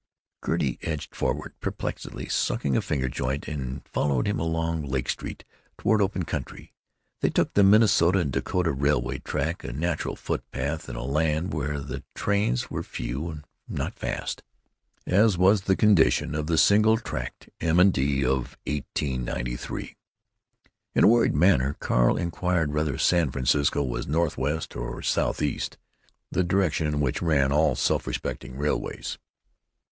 [0.43, 5.43] Gertie edged forward, perplexedly sucking a finger joint, and followed him along Lake Street
[5.77, 6.73] toward open country.
[7.19, 11.53] They took to the Minnesota & Dakota railroad track, a natural footpath in a land
[11.53, 14.41] where the trains were few and not fast,
[15.05, 17.91] as was the condition of the single tracked M.
[17.91, 18.23] & D.
[18.25, 19.95] of 1893.
[20.95, 27.01] In a worried manner Carl inquired whether San Francisco was northwest or southeast—the directions in
[27.01, 29.19] which ran all self respecting railroads.